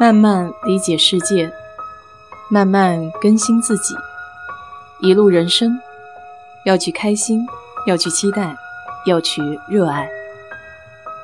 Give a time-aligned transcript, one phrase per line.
[0.00, 1.52] 慢慢理解世界，
[2.50, 3.94] 慢慢更新自己。
[5.00, 5.78] 一路人生，
[6.64, 7.46] 要去开心，
[7.86, 8.56] 要去期待，
[9.06, 10.08] 要去热爱。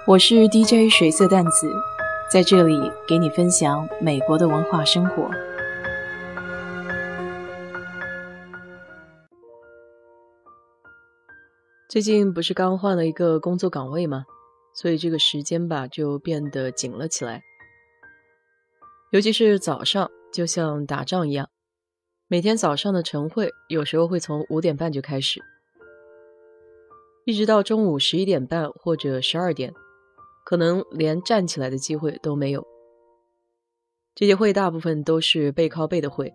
[0.06, 1.74] 我是 DJ 水色淡子，
[2.30, 2.78] 在这里
[3.08, 5.28] 给你分享美国的文化生活。
[11.88, 14.24] 最近不是刚换了一个工作岗位吗？
[14.74, 17.42] 所以这个时间吧就变得紧了起来。
[19.10, 21.48] 尤其是早上，就像打仗一样，
[22.26, 25.40] 每天早上的晨会有时候会从五点半就开始，
[27.24, 29.72] 一直到中午十一点半或者十二点，
[30.44, 32.66] 可能连站起来的机会都没有。
[34.14, 36.34] 这些会大部分都是背靠背的会，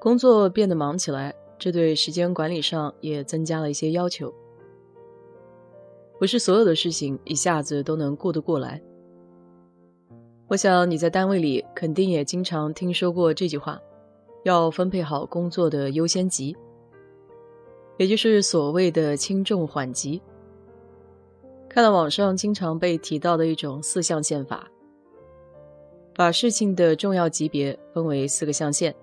[0.00, 4.32] 工作变得忙起来，这对时间管理上也增加了一些要求。
[6.18, 8.80] 不是所有的事情一下子都能顾得过来。
[10.48, 13.80] 我想你在单位里肯定也经常听说过这句话：
[14.44, 16.56] 要分配好工作的优先级，
[17.96, 20.22] 也就是所谓的轻重缓急。
[21.68, 24.70] 看到网上经常被提到的一种四象限法，
[26.14, 28.94] 把事情的重要级别分为四个象限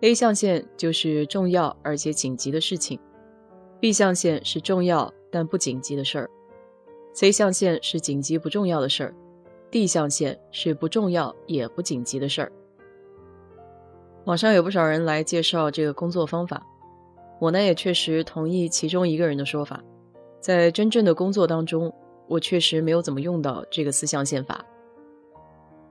[0.00, 2.98] ：A 象限就是重要而且紧急的事情
[3.82, 6.30] ；B 象限是重要但不紧急的事儿
[7.14, 9.14] ；C 象限是紧急不重要的事儿。
[9.74, 12.52] D 象限是不重要也不紧急的事儿。
[14.24, 16.64] 网上有不少人来介绍这个工作方法，
[17.40, 19.82] 我呢也确实同意其中一个人的说法。
[20.38, 21.92] 在真正的工作当中，
[22.28, 24.64] 我确实没有怎么用到这个四象限法，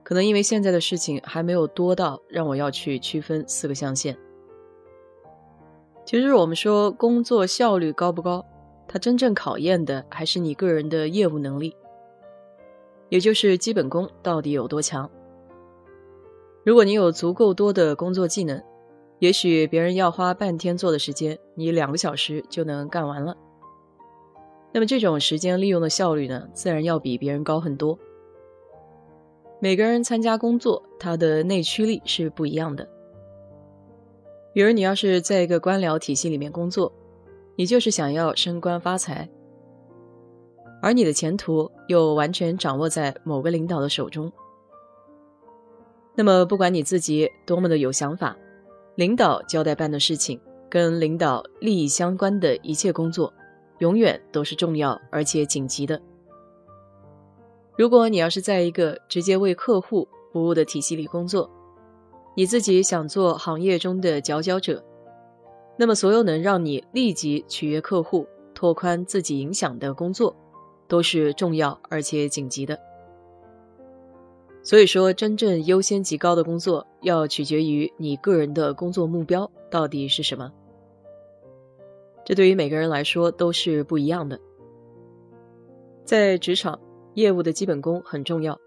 [0.02, 4.16] 可能因为现在的事情还没有多到让我要去区分四个象限。
[6.06, 8.42] 其实我们说工作效率高不高，
[8.88, 11.76] 它真正考验的还是你个人的业务能力。
[13.08, 15.10] 也就是基本功到底有多强？
[16.64, 18.62] 如果你有足够多的工作技能，
[19.18, 23.36] 也许别人要花半天做的时间，你两个小时就能干完了。
[24.72, 27.98] 那么这种时间利用的效率呢，自然要比别人高很多。
[29.60, 32.88] 每个人参加工作，他的内驱力是不一样的。
[34.52, 36.92] 比如你要是在一个官僚体系里面工作，
[37.56, 39.28] 你就是想要升官发财。
[40.84, 44.30] 而你的前途又完全掌握在某个领导的手中，
[46.14, 48.36] 那么不管你自己多么的有想法，
[48.94, 53.32] 领导交代办的事情，跟领导利益相关的一切工作，
[53.78, 55.98] 永远都是重要而且紧急的。
[57.78, 61.50] 如果你要是在一个直接为客户服务的体系里工作，
[62.36, 64.84] 你自己想做行业中的佼佼者，
[65.78, 70.36] 那么所有能让你立即取悦客户、拓宽自己影响的工作。
[70.86, 72.78] 都是重要而且紧急的，
[74.62, 80.52] 所以说，真正优先级高的工作要取决于你个人的工作目标到底是什么。
[82.24, 84.40] 这对于每个人来说都是不一样的。
[86.04, 86.80] 在职场，
[87.14, 88.58] 业务的基本功很重要。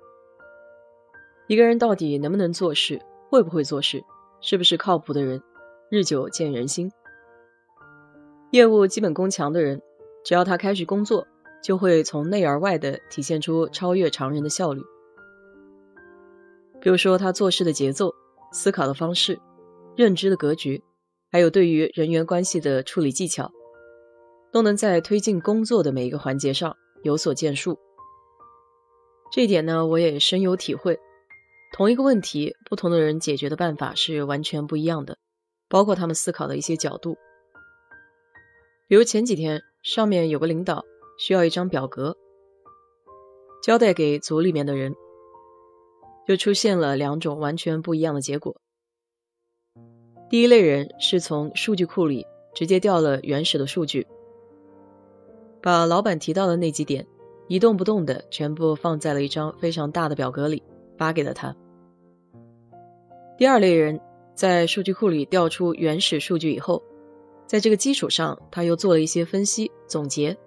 [1.47, 4.03] 一个人到底能不能做事，会不会做事，
[4.41, 5.41] 是不是靠谱的人，
[5.89, 6.91] 日久见人心。
[8.51, 9.81] 业务基本功强的人，
[10.23, 11.27] 只要他开始工作。
[11.63, 14.81] 就会从内而外的体现出超越常人的效率。
[16.79, 18.13] 比如说，他做事的节奏、
[18.51, 19.39] 思考的方式、
[19.95, 20.83] 认知的格局，
[21.31, 23.51] 还有对于人员关系的处理技巧，
[24.51, 27.77] 都能在推进工作的每一个环节上有所建树。
[29.31, 30.99] 这一点呢，我也深有体会。
[31.73, 35.17] 同一个问题，不同的人解决的办法是完全不一样的，
[35.67, 37.17] 包括他们思考的一些角度。
[38.87, 40.85] 比如前几天，上面有个领导。
[41.17, 42.15] 需要一张表格，
[43.63, 44.95] 交代给组里面的人，
[46.27, 48.55] 就出现了两种完全不一样的结果。
[50.29, 54.05] 第一类人是从数据库里直接调了原始的数据，
[55.61, 57.07] 把老板提到的那几点
[57.47, 60.61] 一动不动的全部放在了一张非常大的表格里，
[60.97, 61.55] 发给了他。
[63.37, 63.99] 第二类人
[64.35, 66.83] 在数据库里调出原始数据以后，
[67.45, 70.37] 在这个基础上，他又做了一些分析总结。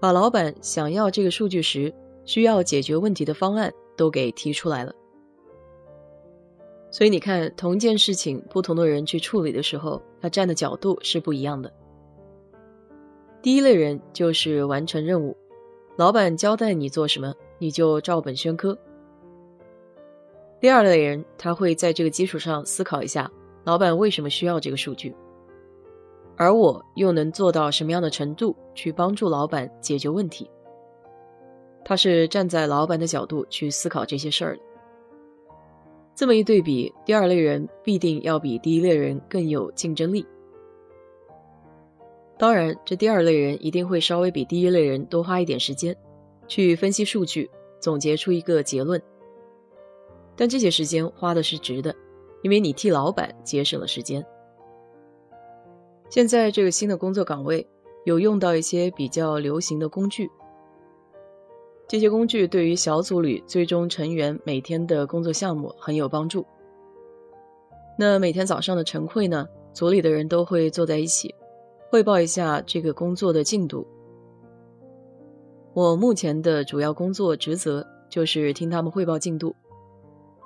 [0.00, 1.92] 把老板想要这个数据时
[2.24, 4.94] 需要解决问题的方案都给提出来了。
[6.90, 11.72] 所以你看，同一件事情，不同的人去处理的时候，他站的角度是不一样的。
[13.42, 15.36] 第一类人就是完成任务，
[15.96, 18.78] 老板交代你做什么，你就照本宣科。
[20.58, 23.30] 第二类人，他会在这个基础上思考一下，
[23.64, 25.14] 老板为什么需要这个数据。
[26.36, 30.50] 而我又能做到什么样的程度去帮助老板解决问题？
[31.84, 34.62] 他是站在老板的角度去思考这些事儿的。
[36.14, 40.26] 这么一对比，第二类人必定要比第一类人更有竞争力。
[42.38, 45.96] 当然，这第二类人一定会稍微比第一类人多花一点时间，
[46.48, 47.50] 去分析数据，
[47.80, 49.00] 总结出一个结论。
[50.34, 51.94] 但这些时间花的是值的，
[52.42, 54.22] 因为你替老板节省了时间。
[56.08, 57.66] 现在这个新的工作岗位
[58.04, 60.30] 有用到一些比较流行的工具，
[61.88, 66.46] 这些工具对于小组里最终成员每天的工作项目很有帮助。
[67.98, 71.34] 那每天早上的晨会呢，组里的人都会坐在一起。
[71.88, 73.86] 汇报一下这个工作的进度。
[75.72, 79.54] 我目前的主要工作职责就是听他们汇报进度，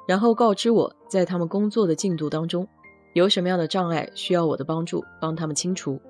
[0.07, 2.69] 然后告知我在他们工作的进度当中
[3.13, 6.01] 有什么样的障碍需要我的帮助，帮他们清除。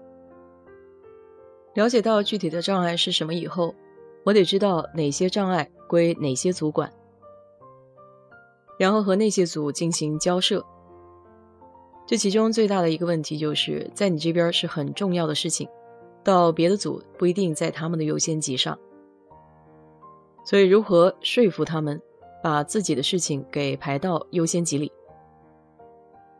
[1.74, 3.74] 了解到具体的障碍是什么以后，
[4.24, 6.92] 我得知道哪些障碍归哪些组管，
[8.78, 10.64] 然后和那些组进行交涉。
[12.06, 15.68] 这其中最大的一个问题就是在你这边是很重要的事情，
[16.24, 18.76] 到别的组不一定在他们的优先级上。
[20.44, 22.02] 所以如何说服他们
[22.42, 24.90] 把自己的事情给排到优先级里，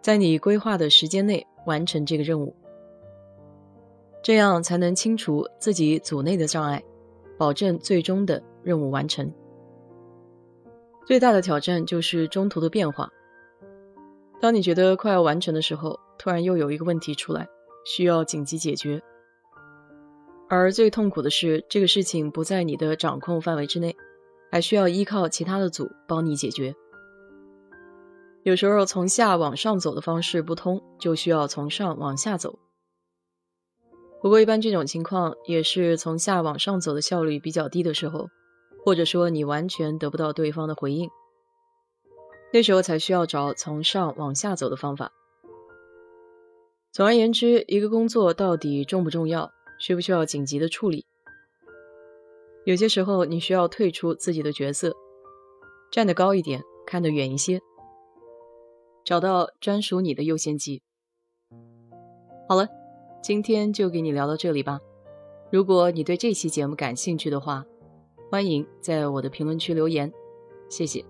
[0.00, 2.54] 在你规划的时间内完成这个任务，
[4.22, 6.82] 这样才能清除自己组内的障碍，
[7.38, 9.32] 保证最终的任务完成。
[11.06, 13.10] 最大的挑战就是中途的变化。
[14.40, 17.46] 当你觉得快要完成的时候，突然又有一个问题出来，
[17.84, 19.02] 需要紧急解决。
[20.48, 23.94] 而最痛苦的是，这个事情不在你的掌控范围之内，
[24.50, 26.74] 还需要依靠其他的组帮你解决。
[28.42, 32.58] 有时候从下往上走的方式不通，就需要从上往下走。
[34.22, 38.28] 不过一般这种情况也是从下往上走的效率比较低的时候，
[38.84, 41.10] 或者说你完全得不到对方的回应。
[42.52, 45.12] 那时候才需要找从上往下走的方法。
[46.92, 51.06] 总而言之，一个工作到底重不重要，需不需要紧急的处理？
[52.64, 54.96] 有些时候你需要退出自己的角色，
[55.90, 57.60] 站得高一点，看得远一些，
[59.04, 60.82] 找到专属你的优先级。
[62.48, 62.68] 好了，
[63.22, 64.80] 今天就给你聊到这里吧。
[65.50, 67.64] 如果你对这期节目感兴趣的话，
[68.30, 70.12] 欢迎在我的评论区留言，
[70.68, 71.04] 谢谢。